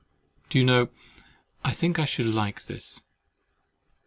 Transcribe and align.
Do 0.49 0.57
you 0.57 0.65
know 0.65 0.89
I 1.63 1.73
think 1.73 1.99
I 1.99 2.05
should 2.05 2.25
like 2.25 2.65
this? 2.65 3.01